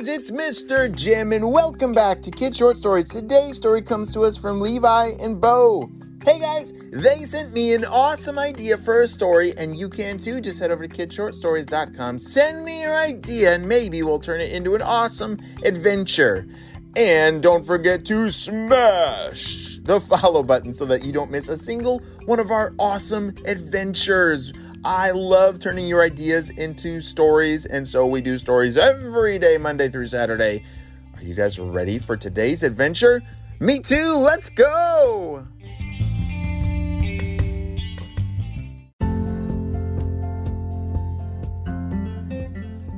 [0.00, 0.90] Friends, it's Mr.
[0.90, 3.06] Jim, and welcome back to Kid Short Stories.
[3.06, 5.90] Today's story comes to us from Levi and Beau.
[6.24, 10.40] Hey guys, they sent me an awesome idea for a story, and you can too.
[10.40, 14.74] Just head over to kidshortstories.com, send me your idea, and maybe we'll turn it into
[14.74, 16.46] an awesome adventure.
[16.96, 21.98] And don't forget to smash the follow button so that you don't miss a single
[22.24, 24.50] one of our awesome adventures.
[24.84, 29.90] I love turning your ideas into stories, and so we do stories every day, Monday
[29.90, 30.64] through Saturday.
[31.14, 33.22] Are you guys ready for today's adventure?
[33.58, 35.46] Me too, let's go!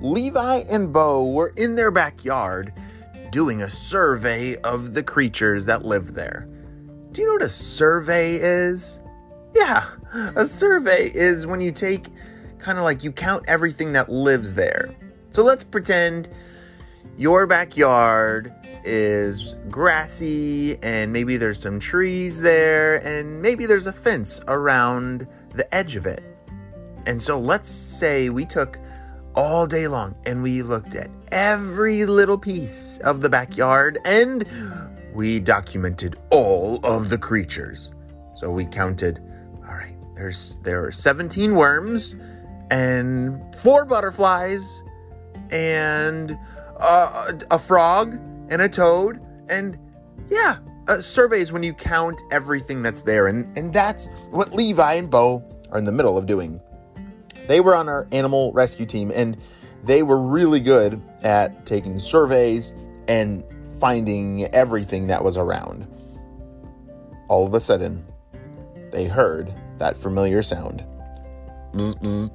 [0.00, 2.72] Levi and Beau were in their backyard
[3.30, 6.48] doing a survey of the creatures that live there.
[7.12, 8.98] Do you know what a survey is?
[9.54, 9.86] Yeah,
[10.36, 12.08] a survey is when you take
[12.58, 14.94] kind of like you count everything that lives there.
[15.30, 16.28] So let's pretend
[17.16, 18.52] your backyard
[18.84, 25.72] is grassy and maybe there's some trees there and maybe there's a fence around the
[25.74, 26.22] edge of it.
[27.06, 28.78] And so let's say we took
[29.34, 34.46] all day long and we looked at every little piece of the backyard and
[35.12, 37.92] we documented all of the creatures.
[38.36, 39.22] So we counted
[40.18, 42.16] there's there are 17 worms
[42.70, 44.82] and four butterflies
[45.50, 46.36] and
[46.80, 48.14] a frog
[48.50, 49.78] and a toad and
[50.28, 50.58] yeah,
[50.88, 55.42] uh, surveys when you count everything that's there and and that's what Levi and Beau
[55.70, 56.60] are in the middle of doing.
[57.46, 59.36] They were on our animal rescue team and
[59.84, 62.72] they were really good at taking surveys
[63.06, 63.44] and
[63.78, 65.86] finding everything that was around.
[67.28, 68.04] All of a sudden,
[68.90, 70.84] they heard that familiar sound.
[71.72, 72.30] Bzz,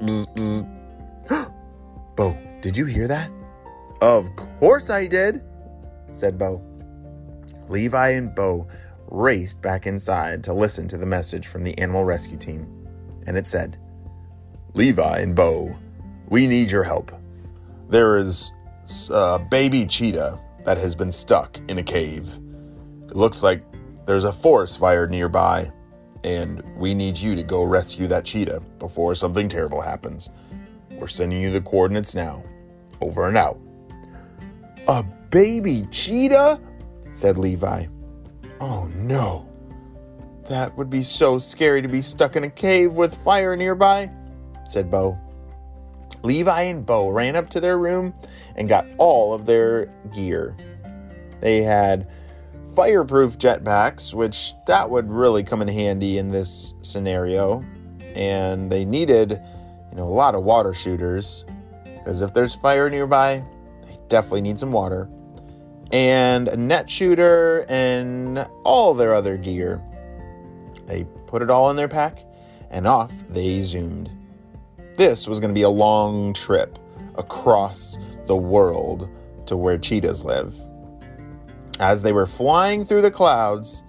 [0.00, 1.54] bzz, bzz.
[2.16, 3.30] Beau, did you hear that?
[4.00, 5.42] Of course I did,
[6.12, 6.62] said Beau.
[7.68, 8.66] Levi and Beau
[9.10, 12.66] raced back inside to listen to the message from the animal rescue team.
[13.26, 13.78] And it said,
[14.74, 15.76] Levi and Beau,
[16.28, 17.12] we need your help.
[17.88, 18.52] There is
[19.10, 22.38] a uh, baby cheetah that has been stuck in a cave.
[23.04, 23.64] It looks like
[24.06, 25.72] there's a forest fire nearby
[26.24, 30.30] and we need you to go rescue that cheetah before something terrible happens.
[30.90, 32.44] We're sending you the coordinates now.
[33.00, 33.58] Over and out.
[34.88, 36.60] A baby cheetah?
[37.12, 37.86] said Levi.
[38.60, 39.48] Oh no.
[40.48, 44.10] That would be so scary to be stuck in a cave with fire nearby,
[44.66, 45.18] said Beau.
[46.22, 48.14] Levi and Beau ran up to their room
[48.56, 50.56] and got all of their gear.
[51.40, 52.08] They had
[52.78, 57.64] fireproof jetpacks, which that would really come in handy in this scenario.
[58.14, 59.32] And they needed,
[59.90, 61.44] you know, a lot of water shooters
[61.82, 63.42] because if there's fire nearby,
[63.84, 65.10] they definitely need some water.
[65.90, 69.82] And a net shooter and all their other gear.
[70.86, 72.20] They put it all in their pack
[72.70, 74.08] and off they zoomed.
[74.94, 76.78] This was going to be a long trip
[77.16, 79.08] across the world
[79.46, 80.54] to where cheetahs live.
[81.80, 83.84] As they were flying through the clouds,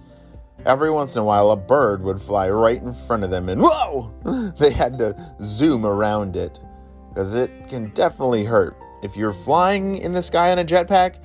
[0.64, 3.60] every once in a while a bird would fly right in front of them, and
[3.62, 4.14] whoa!
[4.58, 6.60] They had to zoom around it
[7.08, 8.76] because it can definitely hurt.
[9.02, 11.16] If you're flying in the sky on a jetpack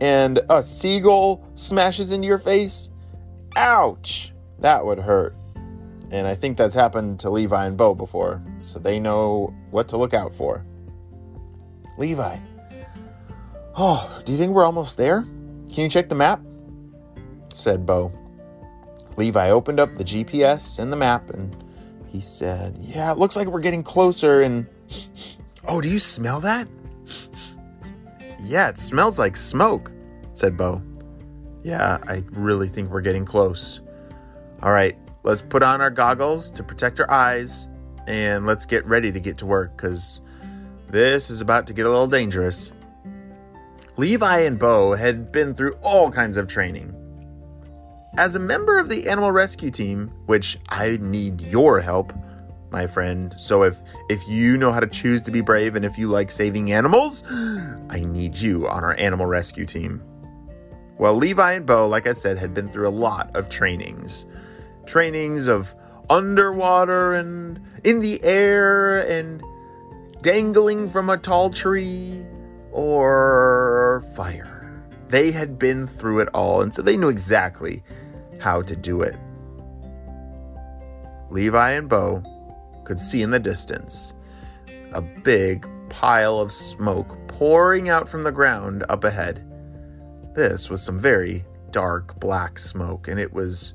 [0.00, 2.90] and a seagull smashes into your face,
[3.56, 4.32] ouch!
[4.58, 5.36] That would hurt.
[6.10, 9.96] And I think that's happened to Levi and Beau before, so they know what to
[9.96, 10.64] look out for.
[11.98, 12.38] Levi,
[13.76, 15.26] oh, do you think we're almost there?
[15.72, 16.40] Can you check the map?
[17.52, 18.12] said Beau.
[19.16, 21.56] Levi opened up the GPS and the map and
[22.06, 24.42] he said, Yeah, it looks like we're getting closer.
[24.42, 24.66] And
[25.66, 26.68] oh, do you smell that?
[28.40, 29.90] Yeah, it smells like smoke,
[30.34, 30.80] said Beau.
[31.64, 33.80] Yeah, I really think we're getting close.
[34.62, 37.68] All right, let's put on our goggles to protect our eyes
[38.06, 40.20] and let's get ready to get to work because
[40.88, 42.70] this is about to get a little dangerous.
[43.98, 46.94] Levi and Beau had been through all kinds of training.
[48.16, 52.12] As a member of the animal rescue team, which I need your help,
[52.70, 53.34] my friend.
[53.36, 56.30] So if if you know how to choose to be brave and if you like
[56.30, 57.24] saving animals,
[57.90, 60.00] I need you on our animal rescue team.
[60.96, 64.26] Well, Levi and Beau, like I said, had been through a lot of trainings.
[64.86, 65.74] Trainings of
[66.08, 69.42] underwater and in the air and
[70.22, 72.24] dangling from a tall tree
[72.72, 74.82] or fire.
[75.08, 77.82] They had been through it all, and so they knew exactly
[78.38, 79.16] how to do it.
[81.30, 82.22] Levi and Beau
[82.84, 84.14] could see in the distance
[84.92, 89.44] a big pile of smoke pouring out from the ground up ahead.
[90.34, 93.74] This was some very dark black smoke, and it was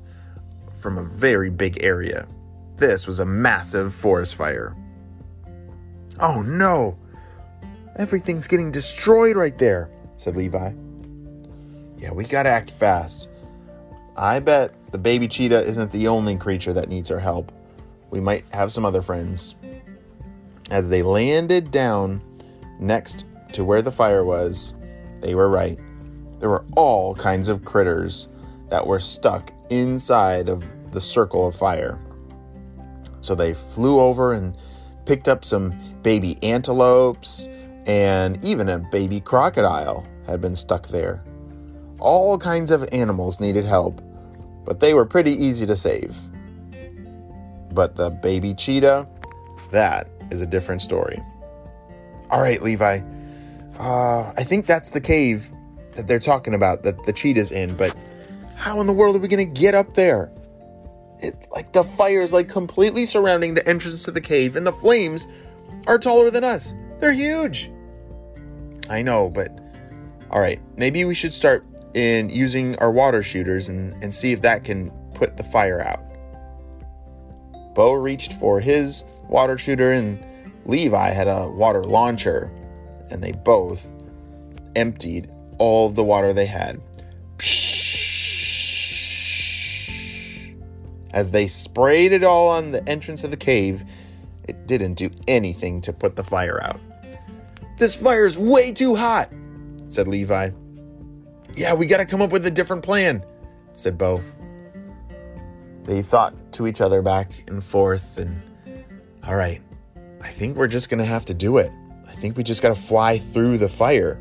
[0.72, 2.26] from a very big area.
[2.76, 4.76] This was a massive forest fire.
[6.20, 6.98] Oh no!
[7.96, 10.72] Everything's getting destroyed right there, said Levi.
[11.98, 13.28] Yeah, we gotta act fast.
[14.16, 17.52] I bet the baby cheetah isn't the only creature that needs our help.
[18.10, 19.54] We might have some other friends.
[20.70, 22.20] As they landed down
[22.80, 24.74] next to where the fire was,
[25.20, 25.78] they were right.
[26.40, 28.28] There were all kinds of critters
[28.70, 32.00] that were stuck inside of the circle of fire.
[33.20, 34.56] So they flew over and
[35.06, 37.48] picked up some baby antelopes,
[37.86, 41.22] and even a baby crocodile had been stuck there.
[41.98, 44.00] All kinds of animals needed help,
[44.64, 46.16] but they were pretty easy to save.
[47.72, 49.06] But the baby cheetah,
[49.70, 51.20] that is a different story.
[52.30, 53.00] All right, Levi.
[53.78, 55.50] Uh, I think that's the cave
[55.96, 57.94] that they're talking about that the cheetah's in, but
[58.56, 60.30] how in the world are we to get up there?
[61.20, 65.26] It like the fire's like completely surrounding the entrance to the cave and the flames
[65.86, 66.74] are taller than us.
[66.98, 67.70] They're huge.
[68.88, 69.50] I know, but
[70.30, 71.64] all right, maybe we should start
[71.94, 76.02] in using our water shooters and, and see if that can put the fire out.
[77.74, 80.22] Beau reached for his water shooter and
[80.66, 82.50] Levi had a water launcher,
[83.10, 83.86] and they both
[84.74, 86.80] emptied all of the water they had.
[91.12, 93.84] As they sprayed it all on the entrance of the cave,
[94.48, 96.80] it didn't do anything to put the fire out.
[97.76, 99.30] This fire's way too hot,
[99.88, 100.50] said Levi.
[101.54, 103.24] Yeah, we gotta come up with a different plan,
[103.72, 104.20] said Beau.
[105.84, 108.40] They thought to each other back and forth, and
[109.24, 109.60] all right,
[110.20, 111.72] I think we're just gonna have to do it.
[112.08, 114.20] I think we just gotta fly through the fire.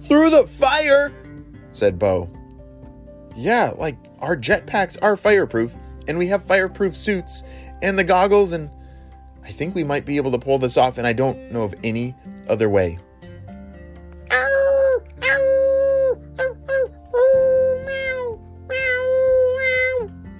[0.00, 1.12] Through the fire?
[1.72, 2.30] said Beau.
[3.36, 5.74] Yeah, like our jetpacks are fireproof,
[6.06, 7.42] and we have fireproof suits
[7.82, 8.70] and the goggles, and
[9.44, 11.74] I think we might be able to pull this off, and I don't know of
[11.82, 12.14] any
[12.48, 12.98] other way.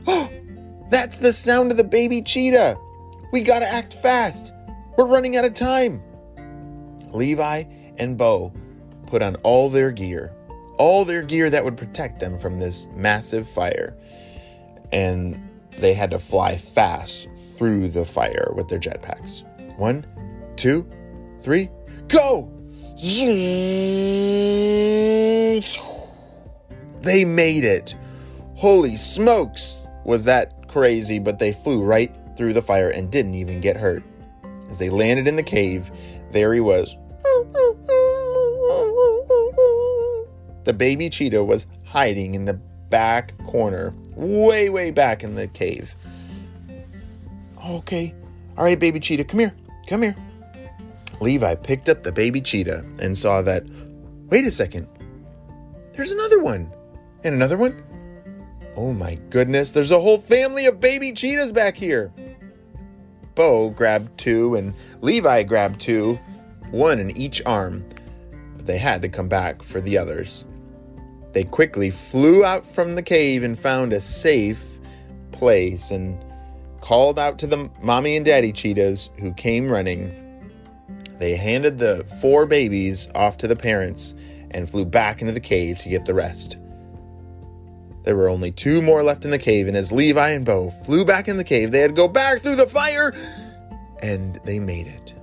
[0.90, 2.78] That's the sound of the baby cheetah.
[3.32, 4.52] We gotta act fast.
[4.96, 6.02] We're running out of time.
[7.12, 7.64] Levi
[7.99, 8.52] and Beau
[9.06, 10.32] put on all their gear,
[10.78, 13.96] all their gear that would protect them from this massive fire.
[14.93, 15.48] And
[15.78, 19.43] they had to fly fast through the fire with their jetpacks.
[19.78, 20.06] One,
[20.56, 20.87] two,
[21.43, 21.70] three,
[22.08, 22.50] go!
[27.02, 27.96] They made it.
[28.54, 33.60] Holy smokes, was that crazy, but they flew right through the fire and didn't even
[33.60, 34.02] get hurt.
[34.70, 35.91] As they landed in the cave,
[36.31, 36.96] there he was.
[40.65, 45.94] The baby cheetah was hiding in the back corner, way, way back in the cave.
[47.67, 48.15] Okay.
[48.56, 49.53] All right, baby cheetah, come here.
[49.88, 50.15] Come here.
[51.22, 53.64] Levi picked up the baby cheetah and saw that,
[54.29, 54.88] wait a second,
[55.94, 56.72] there's another one.
[57.24, 57.82] And another one.
[58.76, 62.12] Oh my goodness, there's a whole family of baby cheetahs back here.
[63.34, 66.19] Beau grabbed two and Levi grabbed two,
[66.70, 67.84] one in each arm,
[68.56, 70.44] but they had to come back for the others.
[71.32, 74.81] They quickly flew out from the cave and found a safe
[75.31, 76.22] place and
[76.81, 80.21] called out to the mommy and daddy cheetahs who came running.
[81.19, 84.14] They handed the four babies off to the parents
[84.50, 86.56] and flew back into the cave to get the rest.
[88.04, 91.04] There were only two more left in the cave, and as Levi and Beau flew
[91.04, 93.14] back in the cave, they had to go back through the fire,
[94.02, 95.14] and they made it.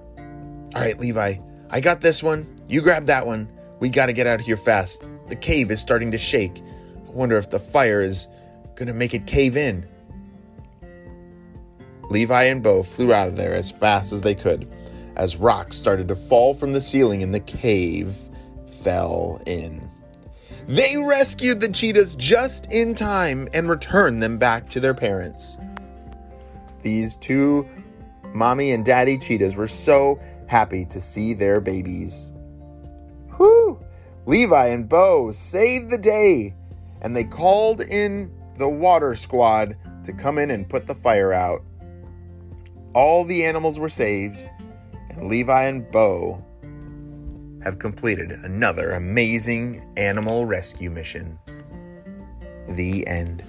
[0.75, 1.37] All right, Levi,
[1.69, 2.61] I got this one.
[2.67, 3.49] You grab that one.
[3.79, 5.05] We got to get out of here fast.
[5.27, 6.61] The cave is starting to shake.
[6.61, 8.27] I wonder if the fire is
[8.75, 9.85] going to make it cave in.
[12.09, 14.71] Levi and Beau flew out of there as fast as they could
[15.19, 18.15] as rocks started to fall from the ceiling and the cave
[18.81, 19.91] fell in.
[20.65, 25.57] They rescued the cheetahs just in time and returned them back to their parents.
[26.81, 27.67] These two
[28.33, 32.31] Mommy and Daddy cheetahs were so happy to see their babies.
[33.35, 33.83] Whew!
[34.25, 36.53] Levi and Beau saved the day,
[37.01, 41.61] and they called in the water squad to come in and put the fire out.
[42.93, 44.43] All the animals were saved,
[45.09, 46.43] and Levi and Beau
[47.63, 51.37] have completed another amazing animal rescue mission.
[52.69, 53.43] The end.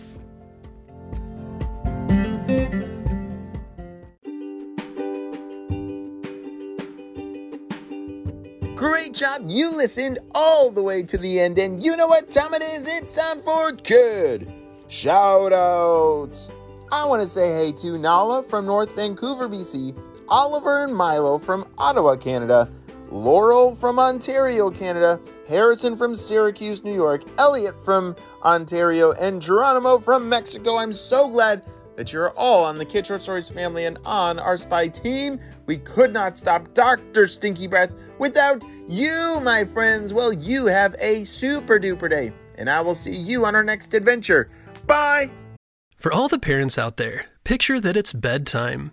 [8.74, 9.42] Great job!
[9.46, 12.86] You listened all the way to the end, and you know what time it is?
[12.86, 14.50] It's time for Kid
[14.88, 16.48] Shout Outs!
[16.90, 19.94] I want to say hey to Nala from North Vancouver, BC,
[20.30, 22.70] Oliver and Milo from Ottawa, Canada,
[23.10, 30.28] Laurel from Ontario, Canada, Harrison from Syracuse, New York, Elliot from Ontario, and Geronimo from
[30.28, 30.76] Mexico.
[30.76, 31.64] I'm so glad
[31.96, 35.40] that you're all on the Kid Short Stories family and on our spy team.
[35.66, 37.26] We could not stop Dr.
[37.26, 40.14] Stinky Breath without you, my friends.
[40.14, 43.92] Well, you have a super duper day, and I will see you on our next
[43.94, 44.48] adventure.
[44.86, 45.30] Bye!
[45.96, 48.92] For all the parents out there, picture that it's bedtime.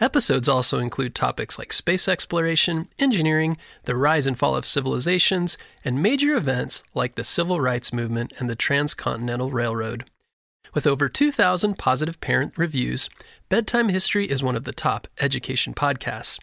[0.00, 6.02] Episodes also include topics like space exploration, engineering, the rise and fall of civilizations, and
[6.02, 10.04] major events like the Civil Rights Movement and the Transcontinental Railroad.
[10.74, 13.08] With over 2,000 positive parent reviews,
[13.48, 16.40] Bedtime History is one of the top education podcasts.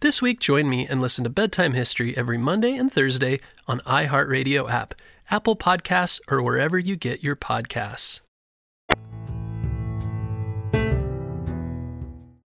[0.00, 4.70] This week, join me and listen to Bedtime History every Monday and Thursday on iHeartRadio
[4.70, 4.94] app,
[5.30, 8.20] Apple Podcasts, or wherever you get your podcasts.